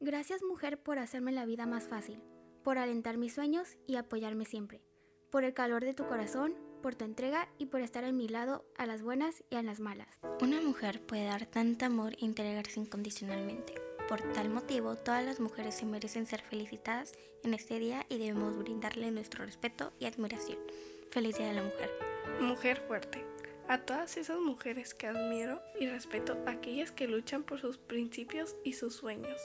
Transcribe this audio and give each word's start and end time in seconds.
Gracias 0.00 0.42
mujer 0.42 0.78
por 0.78 0.98
hacerme 0.98 1.32
la 1.32 1.46
vida 1.46 1.64
más 1.64 1.84
fácil, 1.84 2.20
por 2.62 2.76
alentar 2.76 3.16
mis 3.16 3.32
sueños 3.32 3.78
y 3.86 3.96
apoyarme 3.96 4.44
siempre, 4.44 4.82
por 5.30 5.42
el 5.42 5.54
calor 5.54 5.82
de 5.84 5.94
tu 5.94 6.04
corazón, 6.04 6.54
por 6.82 6.94
tu 6.94 7.06
entrega 7.06 7.48
y 7.56 7.66
por 7.66 7.80
estar 7.80 8.04
a 8.04 8.12
mi 8.12 8.28
lado 8.28 8.66
a 8.76 8.84
las 8.84 9.00
buenas 9.00 9.42
y 9.48 9.56
a 9.56 9.62
las 9.62 9.80
malas. 9.80 10.20
Una 10.42 10.60
mujer 10.60 11.00
puede 11.00 11.24
dar 11.24 11.46
tanto 11.46 11.86
amor 11.86 12.12
e 12.20 12.26
entregarse 12.26 12.78
incondicionalmente. 12.78 13.72
Por 14.06 14.20
tal 14.34 14.50
motivo, 14.50 14.96
todas 14.96 15.24
las 15.24 15.40
mujeres 15.40 15.76
se 15.76 15.86
merecen 15.86 16.26
ser 16.26 16.42
felicitadas 16.42 17.14
en 17.42 17.54
este 17.54 17.78
día 17.78 18.04
y 18.10 18.18
debemos 18.18 18.58
brindarle 18.58 19.10
nuestro 19.10 19.46
respeto 19.46 19.94
y 19.98 20.04
admiración. 20.04 20.58
Feliz 21.10 21.38
Día 21.38 21.48
de 21.48 21.54
la 21.54 21.62
Mujer. 21.62 21.90
Mujer 22.42 22.82
fuerte. 22.86 23.24
A 23.66 23.78
todas 23.78 24.18
esas 24.18 24.38
mujeres 24.38 24.92
que 24.92 25.06
admiro 25.06 25.62
y 25.80 25.88
respeto, 25.88 26.36
aquellas 26.46 26.92
que 26.92 27.08
luchan 27.08 27.44
por 27.44 27.60
sus 27.60 27.78
principios 27.78 28.56
y 28.62 28.74
sus 28.74 28.94
sueños. 28.94 29.40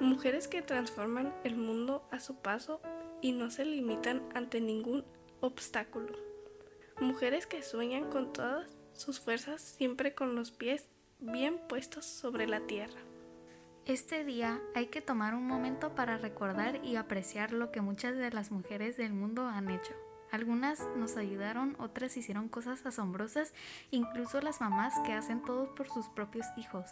Mujeres 0.00 0.48
que 0.48 0.62
transforman 0.62 1.34
el 1.44 1.56
mundo 1.56 2.06
a 2.10 2.20
su 2.20 2.36
paso 2.36 2.80
y 3.20 3.32
no 3.32 3.50
se 3.50 3.64
limitan 3.64 4.22
ante 4.34 4.60
ningún 4.60 5.04
obstáculo. 5.40 6.16
Mujeres 7.00 7.46
que 7.46 7.62
sueñan 7.62 8.10
con 8.10 8.32
todas 8.32 8.70
sus 8.92 9.20
fuerzas 9.20 9.62
siempre 9.62 10.14
con 10.14 10.34
los 10.34 10.50
pies 10.50 10.88
bien 11.20 11.58
puestos 11.68 12.04
sobre 12.04 12.46
la 12.46 12.60
tierra. 12.60 13.00
Este 13.86 14.24
día 14.24 14.60
hay 14.74 14.86
que 14.86 15.00
tomar 15.00 15.34
un 15.34 15.46
momento 15.46 15.94
para 15.94 16.18
recordar 16.18 16.84
y 16.84 16.96
apreciar 16.96 17.52
lo 17.52 17.72
que 17.72 17.80
muchas 17.80 18.16
de 18.16 18.30
las 18.30 18.50
mujeres 18.50 18.96
del 18.96 19.14
mundo 19.14 19.46
han 19.46 19.70
hecho. 19.70 19.94
Algunas 20.30 20.86
nos 20.96 21.16
ayudaron, 21.16 21.74
otras 21.78 22.16
hicieron 22.18 22.48
cosas 22.48 22.84
asombrosas, 22.84 23.54
incluso 23.90 24.42
las 24.42 24.60
mamás 24.60 24.92
que 25.06 25.14
hacen 25.14 25.42
todo 25.42 25.74
por 25.74 25.88
sus 25.88 26.08
propios 26.08 26.46
hijos. 26.58 26.90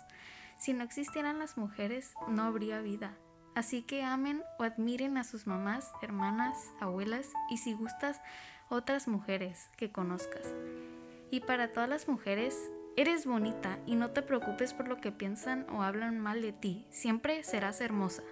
Si 0.57 0.73
no 0.73 0.85
existieran 0.85 1.39
las 1.39 1.57
mujeres, 1.57 2.15
no 2.29 2.43
habría 2.45 2.81
vida. 2.81 3.17
Así 3.55 3.83
que 3.83 4.03
amen 4.03 4.43
o 4.59 4.65
admiren 4.65 5.17
a 5.17 5.25
sus 5.25 5.47
mamás, 5.47 5.93
hermanas, 6.03 6.73
abuelas 6.81 7.33
y 7.51 7.59
si 7.59 7.73
gustas, 7.73 8.21
otras 8.69 9.09
mujeres 9.09 9.71
que 9.77 9.93
conozcas. 9.93 10.55
Y 11.31 11.41
para 11.41 11.73
todas 11.73 11.89
las 11.89 12.09
mujeres, 12.09 12.71
eres 12.97 13.27
bonita 13.27 13.79
y 13.87 13.95
no 13.95 14.11
te 14.11 14.23
preocupes 14.23 14.75
por 14.75 14.89
lo 14.89 15.01
que 15.01 15.13
piensan 15.13 15.67
o 15.71 15.83
hablan 15.83 16.19
mal 16.19 16.43
de 16.43 16.53
ti. 16.53 16.87
Siempre 16.91 17.43
serás 17.45 17.81
hermosa. 17.81 18.23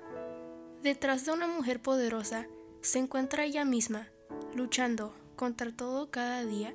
Detrás 0.82 1.24
de 1.24 1.32
una 1.32 1.46
mujer 1.46 1.80
poderosa 1.80 2.46
se 2.80 2.98
encuentra 2.98 3.44
ella 3.44 3.64
misma, 3.64 4.08
luchando 4.54 5.14
contra 5.36 5.72
todo 5.72 6.10
cada 6.10 6.44
día. 6.44 6.74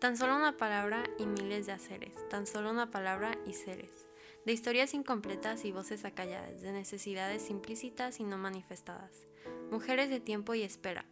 Tan 0.00 0.16
solo 0.16 0.36
una 0.36 0.56
palabra 0.56 1.02
y 1.18 1.26
miles 1.26 1.66
de 1.66 1.72
haceres, 1.72 2.14
tan 2.28 2.46
solo 2.46 2.70
una 2.70 2.90
palabra 2.90 3.32
y 3.44 3.54
seres, 3.54 4.06
de 4.48 4.54
historias 4.54 4.94
incompletas 4.94 5.66
y 5.66 5.72
voces 5.72 6.06
acalladas, 6.06 6.62
de 6.62 6.72
necesidades 6.72 7.50
implícitas 7.50 8.18
y 8.18 8.24
no 8.24 8.38
manifestadas, 8.38 9.26
mujeres 9.70 10.08
de 10.08 10.20
tiempo 10.20 10.54
y 10.54 10.62
espera, 10.62 11.04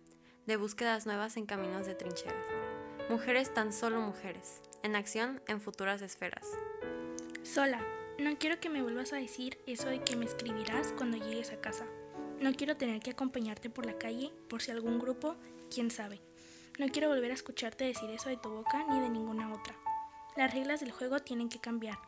de 0.46 0.56
búsquedas 0.56 1.04
nuevas 1.04 1.36
en 1.36 1.44
caminos 1.44 1.84
de 1.84 1.94
trincheras, 1.94 2.46
mujeres 3.10 3.52
tan 3.52 3.74
solo 3.74 4.00
mujeres, 4.00 4.62
en 4.82 4.96
acción 4.96 5.42
en 5.48 5.60
futuras 5.60 6.00
esferas. 6.00 6.46
Sola, 7.42 7.86
no 8.18 8.38
quiero 8.38 8.58
que 8.58 8.70
me 8.70 8.80
vuelvas 8.80 9.12
a 9.12 9.16
decir 9.16 9.58
eso 9.66 9.90
de 9.90 10.02
que 10.02 10.16
me 10.16 10.24
escribirás 10.24 10.94
cuando 10.96 11.18
llegues 11.18 11.52
a 11.52 11.60
casa. 11.60 11.84
No 12.40 12.54
quiero 12.54 12.78
tener 12.78 13.00
que 13.00 13.10
acompañarte 13.10 13.68
por 13.68 13.84
la 13.84 13.98
calle 13.98 14.32
por 14.48 14.62
si 14.62 14.70
algún 14.70 14.98
grupo 14.98 15.36
quién 15.70 15.90
sabe. 15.90 16.22
No 16.78 16.88
quiero 16.88 17.10
volver 17.10 17.32
a 17.32 17.34
escucharte 17.34 17.84
decir 17.84 18.08
eso 18.08 18.30
de 18.30 18.38
tu 18.38 18.48
boca 18.48 18.86
ni 18.88 18.98
de 18.98 19.10
ninguna 19.10 19.52
otra. 19.52 19.76
Las 20.38 20.54
reglas 20.54 20.80
del 20.80 20.92
juego 20.92 21.18
tienen 21.18 21.50
que 21.50 21.60
cambiar. 21.60 21.98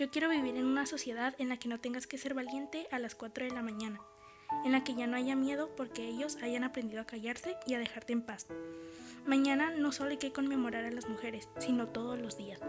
Yo 0.00 0.10
quiero 0.10 0.30
vivir 0.30 0.56
en 0.56 0.64
una 0.64 0.86
sociedad 0.86 1.34
en 1.36 1.50
la 1.50 1.58
que 1.58 1.68
no 1.68 1.78
tengas 1.78 2.06
que 2.06 2.16
ser 2.16 2.32
valiente 2.32 2.88
a 2.90 2.98
las 2.98 3.14
4 3.14 3.44
de 3.44 3.50
la 3.50 3.60
mañana, 3.60 4.00
en 4.64 4.72
la 4.72 4.82
que 4.82 4.94
ya 4.94 5.06
no 5.06 5.14
haya 5.14 5.36
miedo 5.36 5.76
porque 5.76 6.08
ellos 6.08 6.38
hayan 6.40 6.64
aprendido 6.64 7.02
a 7.02 7.04
callarse 7.04 7.58
y 7.66 7.74
a 7.74 7.78
dejarte 7.78 8.14
en 8.14 8.22
paz. 8.22 8.46
Mañana 9.26 9.70
no 9.72 9.92
solo 9.92 10.12
hay 10.12 10.16
que 10.16 10.32
conmemorar 10.32 10.86
a 10.86 10.90
las 10.90 11.06
mujeres, 11.06 11.50
sino 11.58 11.88
todos 11.88 12.18
los 12.18 12.38
días. 12.38 12.60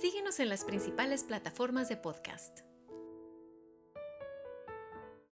Síguenos 0.00 0.40
en 0.40 0.48
las 0.48 0.64
principales 0.64 1.22
plataformas 1.22 1.88
de 1.88 1.96
podcast. 1.96 2.62